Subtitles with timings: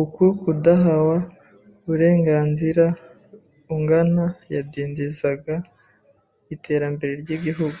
[0.00, 1.18] Uku kudahawa
[1.86, 2.86] uurenganzira
[3.74, 5.54] ungana yadindizaga
[6.54, 7.80] iteramere ry’Igihugu